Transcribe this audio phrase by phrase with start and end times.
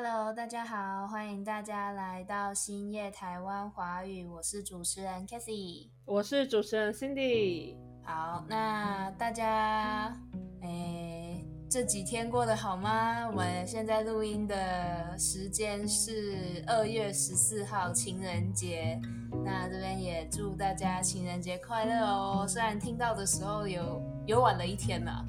[0.00, 7.74] Hello，大家好，欢迎大家来到新叶台湾华语，我是主持人 Kathy，我是主持人 Cindy。
[8.04, 10.16] 好，那大家
[10.62, 13.26] 诶这几天过得好吗？
[13.26, 19.00] 我们现在录音的时间是二月十四号情人节，
[19.44, 22.46] 那这边也祝大家情人节快乐哦。
[22.46, 25.26] 虽然听到的时候有有晚了一天了，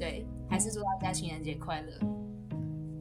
[0.00, 2.25] 对，还是祝大家情人节快乐。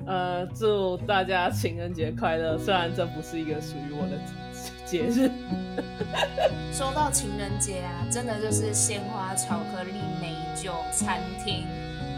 [0.05, 2.57] 呃，祝大家情人节快乐！
[2.57, 4.19] 虽然这不是一个属于我的
[4.85, 5.31] 节日。
[6.71, 9.91] 说到情人节啊，真的就是鲜花、巧克力、
[10.21, 11.63] 美酒、餐厅、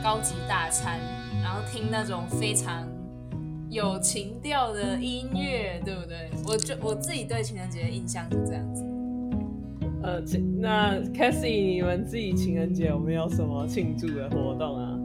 [0.03, 0.99] 高级大餐，
[1.41, 2.85] 然后听那种非常
[3.69, 6.29] 有情调的音乐，对不对？
[6.45, 8.83] 我就我自己对情人节的印象是这样子。
[10.03, 10.19] 呃，
[10.59, 14.96] 那 Cassie，你们自己情人节有没有什么庆祝的活动啊？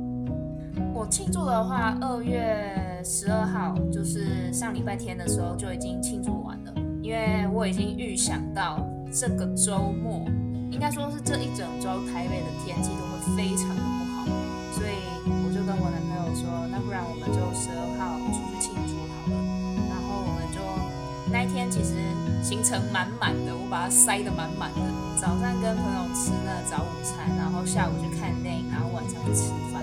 [0.95, 8.79] 我庆祝的话，二月十二号就是上礼拜天的时候就已经庆祝完了，因为我已经预想到
[9.11, 10.23] 这个周末，
[10.71, 14.25] 应该说是这一整周台北的天气都会非常的不好，
[14.77, 14.93] 所以
[15.27, 19.35] 我就跟我男朋友说，那不然我们就十二号出去庆祝好了。
[19.89, 20.61] 然后我们就
[21.33, 21.97] 那一天其实
[22.45, 24.81] 行程满满的，我把它塞得满满的，
[25.17, 29.83] 早上跟朋友吃那早午餐，然后下午去看电影，然后晚上去吃饭。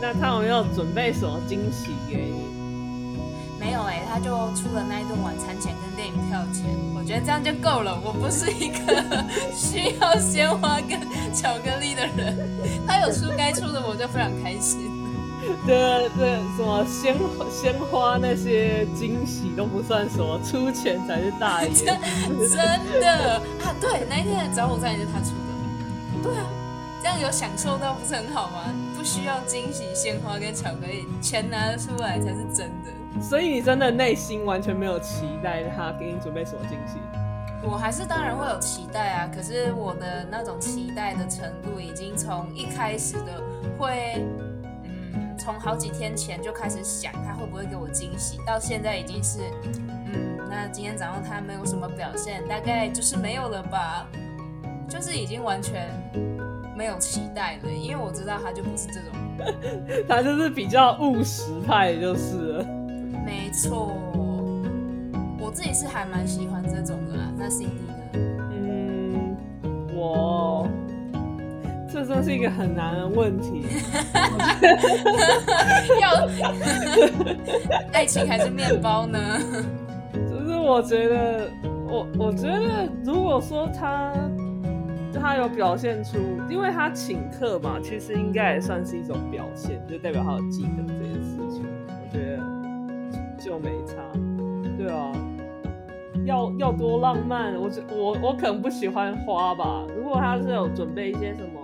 [0.00, 2.50] 那他有没有准备什么惊喜给你？
[3.58, 8.00] 没有哎，他就出了那一顿晚餐钱跟电影票钱，我觉得这样就够了。
[8.02, 10.98] 我不是一个需要鲜花跟
[11.34, 12.38] 巧克力的人，
[12.86, 14.88] 他有出该出的，我就非常开心。
[15.66, 17.14] 对对，什么鲜
[17.50, 21.70] 鲜花那些惊喜都不算什么，出钱才是大爷。
[22.48, 22.56] 真
[23.00, 25.52] 的啊，对，那一天的早午餐也是他出的。
[26.22, 26.46] 对啊，
[27.02, 28.72] 这样有享受到不是很好吗？
[29.00, 33.22] 不需要惊喜鲜花跟巧克力，钱拿得出来才是真的。
[33.22, 36.98] 所以你真的内心完全没有期待他给你准备什么惊喜？
[37.62, 43.42] 我还是当然会有期待啊，可是我的那种期待的程度已经从一开始的
[43.78, 44.22] 会，
[44.84, 49.38] 嗯，从好几天前就开始想他会不会给我惊喜，到现在已经是，
[50.12, 54.06] 嗯，那今天早上他没有什么表现，大概就是没有了吧，
[54.90, 55.88] 就是已经完全。
[56.80, 59.12] 没有期待的，因为我知道他就不是这种，
[60.08, 62.64] 他就是比较务实派，就是了。
[63.22, 63.94] 没错，
[65.38, 67.30] 我自己是还蛮喜欢这种的啦。
[67.36, 67.92] 那 Cindy 呢？
[68.50, 69.36] 嗯，
[69.94, 70.66] 我
[71.92, 73.66] 这真是一个很难的问题。
[76.00, 76.26] 要
[77.92, 79.38] 爱情还是面包呢？
[80.14, 81.50] 就是我觉得，
[81.86, 84.14] 我我觉得，如果说他。
[85.30, 86.18] 他有表现出，
[86.48, 91.64] 因为他请客嘛，其实应该也算是一种表现，就代表他有记得这件事情。
[91.86, 92.42] 我觉得
[93.38, 94.02] 就没差，
[94.76, 95.12] 对啊，
[96.24, 99.86] 要要多浪漫，我我我可能不喜欢花吧。
[99.96, 101.60] 如果他是有准备一些什么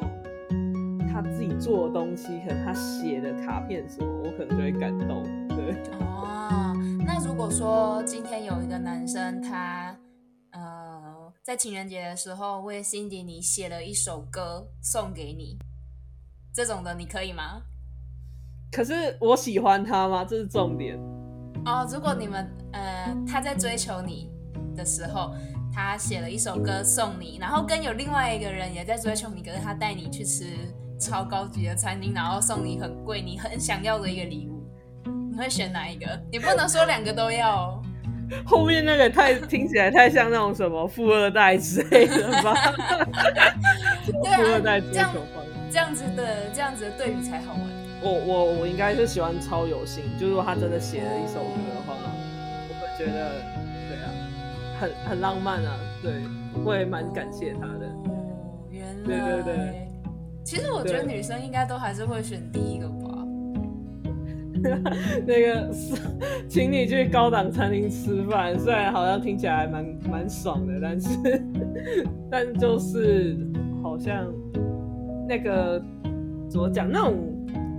[1.12, 5.24] 他自己做的东西，可能他写的卡片什么，我可能就会感动。
[5.48, 6.72] 对，哦，
[7.04, 9.92] 那如果说今天有一个男生，他。
[11.46, 15.56] 在情人节的时候，为 Cindy 你写了一首歌送给你，
[16.52, 17.62] 这种的你可以吗？
[18.72, 20.24] 可是我喜欢他吗？
[20.24, 20.98] 这是重点
[21.64, 21.88] 哦。
[21.88, 24.28] 如果你们呃他在追求你
[24.74, 25.36] 的时候，
[25.72, 30.46] 他写了一首歌送你，然后跟有另外一个人也在追求你，可是他带你去吃
[30.98, 34.68] 超高级的餐厅，然后送你很贵你很想要的一个礼物，
[35.30, 36.20] 你会选哪一个？
[36.32, 37.80] 你不能说两个都要。
[38.44, 42.54] 后面那个太听起来太像那种什么富二代之类的吧？
[44.04, 44.12] 富
[44.52, 47.62] 二代追求方这样子的这样子的对比才好玩。
[48.02, 51.94] 我我我应该是喜欢超有心，就是说他真的写了一首歌的话，
[52.68, 53.30] 我会觉得
[53.88, 54.06] 对啊，
[54.78, 56.12] 很很浪漫啊，对，
[56.62, 57.86] 会蛮感谢他的。
[58.06, 59.82] 哦，原来对对对。
[60.44, 62.95] 其实我觉得女生应该都还是会选第一个吧。
[65.26, 65.70] 那个
[66.48, 71.42] 请你去高档餐厅吃饭，虽然好像听起来蛮蛮爽的，但是
[72.30, 73.36] 但就是
[73.82, 74.26] 好像
[75.28, 75.82] 那个
[76.48, 77.14] 怎么讲，那种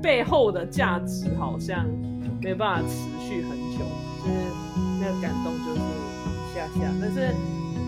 [0.02, 1.86] 背后的价值好像
[2.42, 3.80] 没办法持续很久，
[4.24, 4.38] 就是
[5.00, 6.92] 那个感动就是一下下。
[7.02, 7.34] 但是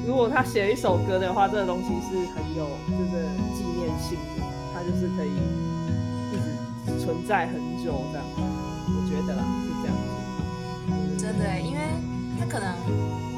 [0.08, 3.12] 如果他写一首歌的话，这个东西是很有就是
[3.56, 4.44] 纪念性的，
[4.74, 5.30] 它就是可以
[6.32, 6.36] 一
[6.86, 8.49] 直存在很久这样。
[9.08, 9.96] 觉得啦，是这样
[11.18, 11.80] 子，真的，因为
[12.40, 12.74] 他可能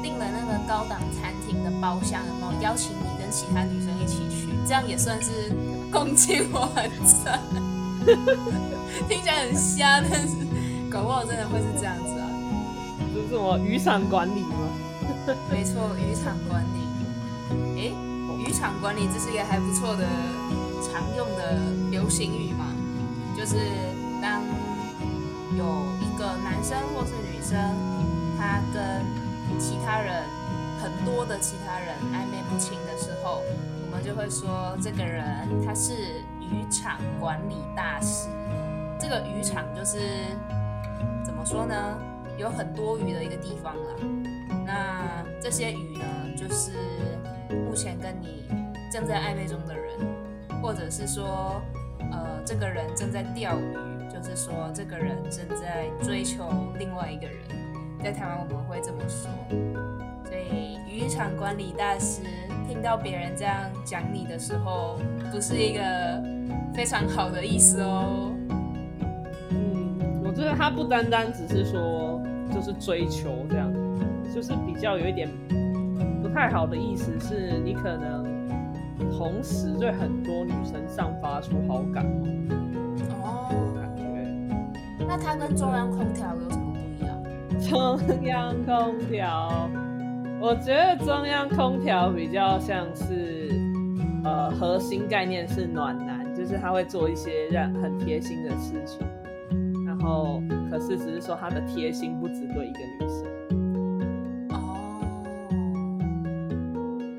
[0.02, 5.52] 订了那个高档餐厅的包厢，然后邀请你跟其他女生一起去，这样也算是
[5.90, 6.70] 共进晚
[7.06, 7.40] 餐。
[9.08, 10.36] 听起来很瞎，但是
[10.90, 12.26] 搞不好真的会是这样子啊。
[13.14, 14.68] 这是什么渔场管理吗？
[15.50, 16.82] 没错，渔场管理。
[17.80, 17.92] 诶，
[18.38, 20.04] 渔场管理这是一个还不错的
[20.82, 21.58] 常用的
[21.90, 22.66] 流行语嘛？
[23.36, 24.01] 就是当
[25.56, 25.64] 有
[26.00, 27.58] 一个男生或是女生，
[28.38, 30.22] 他跟其他人
[30.80, 33.42] 很多的其他人暧昧不清的时候，
[33.84, 35.24] 我们就会说这个人
[35.64, 35.92] 他是
[36.40, 38.28] 渔场管理大师。
[38.98, 39.98] 这个渔场就是
[41.24, 41.74] 怎么说呢？
[42.38, 43.92] 有很多鱼的一个地方啦。
[44.64, 46.04] 那这些鱼呢，
[46.36, 46.72] 就是
[47.50, 48.44] 目前跟你
[48.90, 49.84] 正在暧昧中的人，
[50.62, 51.60] 或者是说，
[52.10, 53.76] 呃，这个人正在钓鱼，
[54.22, 56.48] 是说这个人正在追求
[56.78, 57.36] 另外一个人。
[58.02, 59.30] 在台湾我们会这么说。
[60.24, 62.22] 所以渔场管理大师
[62.66, 64.98] 听到别人这样讲你的时候，
[65.30, 65.80] 不是一个
[66.74, 68.32] 非常好的意思哦。
[69.50, 72.20] 嗯我觉得他不单单只是说
[72.52, 73.70] 就是追求这样，
[74.34, 75.28] 就是比较有一点
[76.22, 78.24] 不太好的意思，是你可能
[79.12, 82.04] 同时对很多女生散发出好感，
[85.14, 87.22] 那它跟中央空调有什么不一样？
[87.68, 89.68] 中央空调，
[90.40, 93.50] 我觉得中央空调比较像是
[94.24, 99.06] 呃核心概念是暖男，就是他会做一些让很贴心的事情。
[99.86, 103.26] 然后，可是只是说他的贴心不只对一个女生。
[104.48, 105.04] 哦，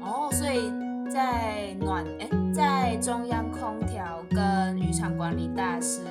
[0.01, 0.71] 哦，所以
[1.11, 6.01] 在暖哎，在中央空调、跟渔场管理大师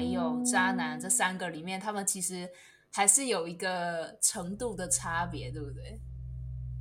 [0.00, 2.48] 还有渣男这三个里面，他们其实
[2.90, 6.00] 还是有一个程度的差别，对不对？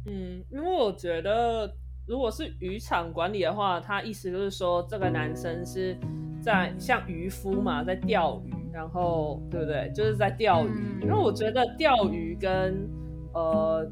[0.06, 1.69] 嗯，因为我觉得，
[2.07, 5.98] 如果是渔场管理的话，他意思就是说，这个男生是
[6.42, 8.54] 在像渔夫嘛，在钓鱼。
[8.71, 9.92] 然后，对不对？
[9.94, 12.88] 就是在钓鱼，因为我觉得钓鱼跟
[13.33, 13.86] 呃，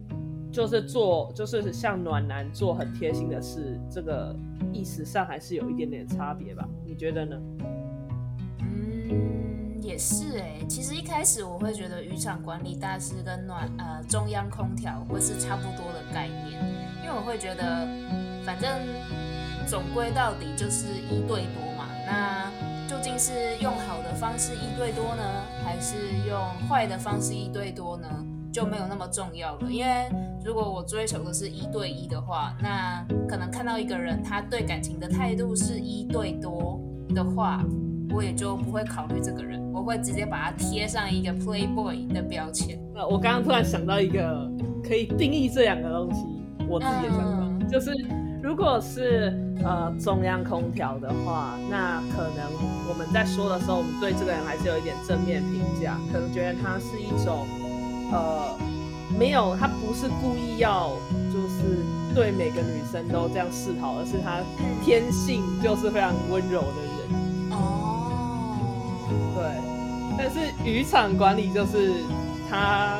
[0.51, 4.33] 就是做，就是像暖男做很贴心的事，这个
[4.71, 6.65] 意思上还是有一点点差别吧？
[6.85, 7.41] 你觉得呢？
[8.59, 8.96] 嗯，
[9.87, 10.59] 也是哎。
[10.67, 16.61] 其实一开始我会觉得渔场管理大师跟暖呃中央空调会是差不多的概念，
[17.01, 17.87] 因为我会觉得，
[18.45, 18.69] 反正
[19.65, 21.87] 总归到底就是一对多嘛。
[22.05, 22.51] 那
[22.89, 25.23] 究竟是用好的方式一对多呢，
[25.63, 25.95] 还是
[26.27, 26.37] 用
[26.67, 28.07] 坏的方式一对多呢？
[28.51, 29.71] 就没有那么重要了。
[29.71, 30.09] 因为
[30.43, 36.79] 如果我追求的是一对一的话，那可能看到一个人他对感情的态度是一对多
[37.13, 37.63] 的话，
[38.13, 42.79] 我也就不会考虑这个人，我会直接把他贴上一个 playboy 的标签。
[42.93, 44.49] 那我刚刚突然想到一个
[44.83, 46.25] 可以定义这两个东西，
[46.67, 47.91] 我自己的想法就是。
[48.39, 52.47] 如果是呃中央空调的话，那可能
[52.87, 57.45] 我们在说的时候，我们对这个人还是有一点正面评价，可能觉得他是一种
[58.13, 58.55] 呃
[59.19, 60.93] 没有，他不是故意要
[61.33, 61.83] 就是
[62.15, 64.39] 对每个女生都这样示好，而是他
[64.81, 66.96] 天性就是非常温柔的人。
[70.27, 71.93] 但是渔场管理就是
[72.49, 72.97] 他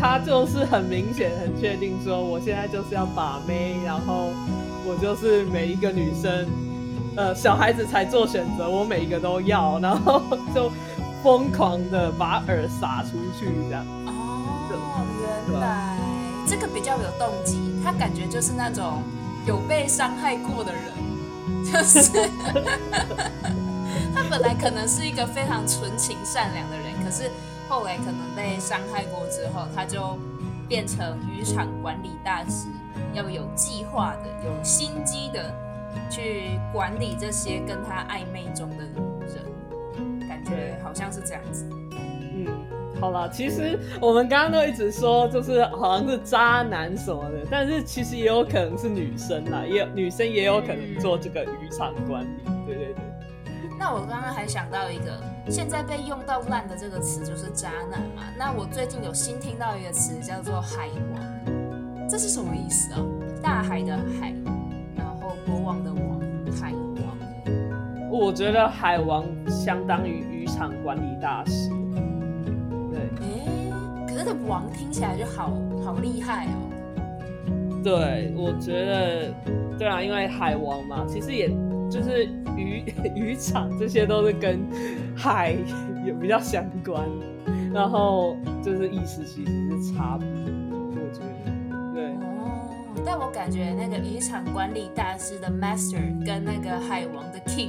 [0.00, 4.30] 他就是很明显、很确定说，我现在就是要把妹，然后。
[4.86, 6.46] 我就是每一个女生，
[7.16, 10.20] 呃，小孩子才做选择，我每一个都要，然后
[10.54, 10.70] 就
[11.22, 13.82] 疯狂的把饵撒出去，这样。
[14.06, 14.12] 哦，
[15.50, 15.96] 原来
[16.46, 19.02] 这个比较有动机，他感觉就是那种
[19.46, 20.82] 有被伤害过的人，
[21.64, 23.50] 就是他
[24.30, 27.30] 本来可能是一个非常纯情善良的人，可是
[27.68, 30.18] 后来可能被伤害过之后，他就
[30.68, 32.68] 变成渔场管理大师。
[33.12, 35.52] 要有计划的、有心机的
[36.10, 41.64] 去管理这些跟他暧昧中的人，感觉好像是这样子。
[41.92, 42.46] 嗯，
[43.00, 52.42] 好了，其实我们刚刚都一直说，就是好像是渣男什么的，但是其实也有可能是女生啦，也女生也有可能做这个渔场管理。
[52.66, 53.03] 对对对。
[53.78, 58.22] 那我刚刚还想到一个，现在被用到烂的这个词就是渣男嘛。
[58.38, 62.08] 那我最近有新听到一个词叫做海王。
[62.08, 63.00] 这是什么意思啊？
[63.42, 64.34] 大海的海，
[64.96, 66.20] 然后国王的王，
[66.60, 68.10] 海王。
[68.10, 71.70] 我觉得海王相当于渔场管理大师。
[72.90, 73.00] 对。
[73.22, 75.52] 哎，可是这王听起来就好
[75.84, 76.70] 好厉害哦。
[77.82, 79.34] 对，我觉得，
[79.78, 81.48] 对啊，因为海王嘛，其实也
[81.94, 82.24] 就是
[82.56, 82.82] 渔
[83.14, 84.58] 渔场这些都是跟
[85.16, 85.54] 海
[86.04, 87.00] 有比较相关，
[87.72, 90.52] 然后就是意思其实是差不多。
[93.06, 97.68] 但我感觉那个渔场管理大师的 master 跟那个海王的 king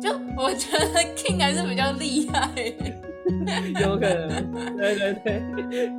[0.00, 0.84] 就就我觉得
[1.16, 2.48] King 还是比较厉害，
[3.82, 5.14] 有可能， 对对
[5.70, 5.92] 对，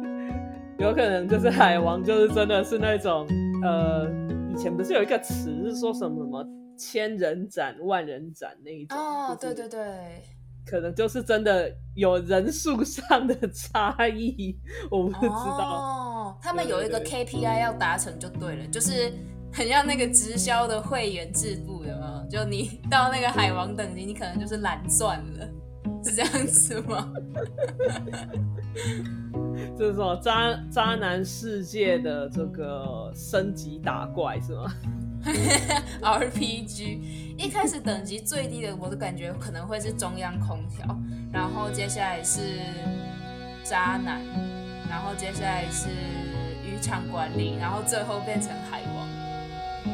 [0.77, 3.27] 有可能就是海王，就是真的是那种
[3.63, 4.07] 呃，
[4.53, 8.98] 以前不是有一个词是说什么什么千人斩、万人斩那一种？
[8.98, 10.22] 哦，对对对，
[10.65, 14.57] 可能就是真的有人数上的差异，
[14.91, 16.36] 我不知道。
[16.36, 19.12] 哦，他们有一个 KPI 要达成就对了，就是
[19.51, 22.27] 很像那个直销的会员制度，有没有？
[22.29, 25.50] 就你 到那个海王等级，你可能就是蓝钻了，
[26.03, 27.13] 是这样子吗？
[29.77, 34.72] 就是说渣渣男世界的这个升级打怪是吗
[36.01, 37.00] RPG
[37.38, 40.98] 一开始等级最低的，我都感觉可能会是中央空调，
[41.31, 42.41] 然后接下来是
[43.63, 44.22] 渣男，
[44.89, 45.89] 然后接下来是
[46.65, 49.07] 渔场管理，然后最后变成海王。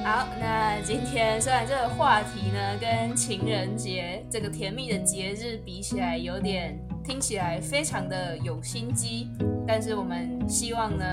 [0.04, 9.30] 好，那今天虽然这个话题呢，跟情人节这个甜蜜的节日比起来，有点听起来非常的有心机，
[9.68, 11.06] 但是我们希望呢，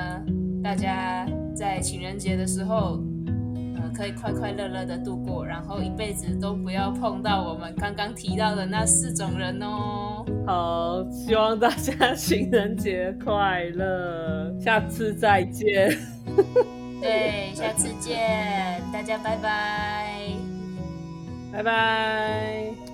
[0.62, 3.00] 大家在情人节的时候，
[3.90, 10.24] 呃，可以快快乐乐的度过，然后一辈子都不要碰到我们刚刚提到的那四种人哦。
[10.46, 15.90] 好，希望大家情人节快乐，下次再见。
[17.00, 20.20] 对，下次见，大家拜拜，
[21.52, 22.89] 拜拜。